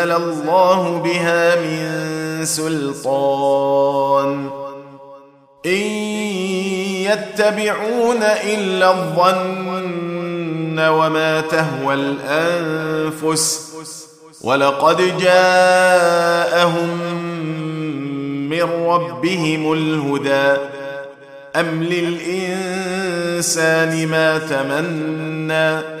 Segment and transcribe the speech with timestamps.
[0.00, 4.50] أنزل الله بها من سلطان.
[5.66, 5.82] إن
[7.04, 13.70] يتبعون إلا الظن وما تهوى الأنفس
[14.42, 16.98] ولقد جاءهم
[18.50, 20.60] من ربهم الهدى.
[21.56, 22.46] أم للإنسان
[24.06, 26.00] ما تمنى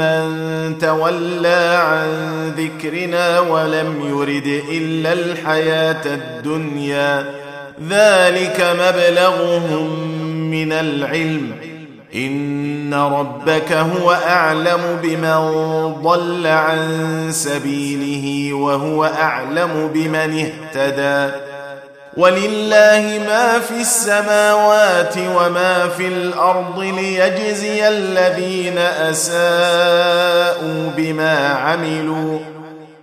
[0.00, 2.08] عمن تولى عن
[2.56, 7.34] ذكرنا ولم يرد الا الحياة الدنيا
[7.88, 10.10] ذلك مبلغهم
[10.50, 11.52] من العلم
[12.14, 15.52] ان ربك هو اعلم بمن
[16.02, 16.78] ضل عن
[17.30, 21.45] سبيله وهو اعلم بمن اهتدى
[22.16, 32.38] ولله ما في السماوات وما في الأرض ليجزي الذين أساءوا بما عملوا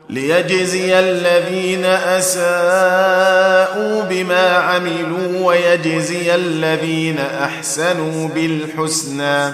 [0.09, 2.43] ليجزي الذين أساءوا
[4.03, 9.53] بما عملوا ويجزي الذين أحسنوا بالحسنى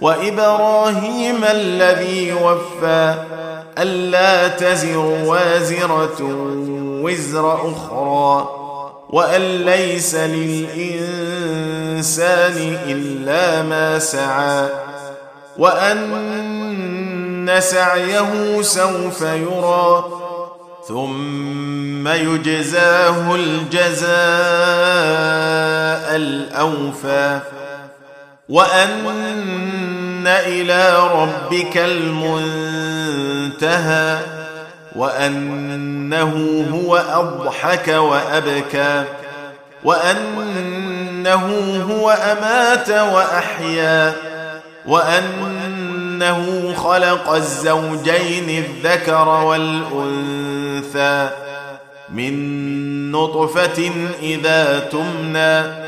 [0.00, 3.14] وإبراهيم الذي وفى
[3.78, 6.16] ألا تزر وازرة
[7.02, 8.48] وزر أخرى
[9.10, 11.58] وأن ليس للإنسان
[12.86, 14.68] إلا ما سعى
[15.58, 20.04] وأن سعيه سوف يرى
[20.88, 24.08] ثم يجزاه الجزاء
[26.16, 27.40] الأوفى
[28.48, 32.58] وأن إلى ربك المنتهى
[34.96, 39.04] وأنه هو أضحك وأبكى
[39.84, 41.46] وأنه
[41.90, 44.12] هو أمات وأحيا
[44.86, 51.30] وأنه خلق الزوجين الذكر والأنثى
[52.08, 53.90] من نطفة
[54.22, 55.87] إذا تمنى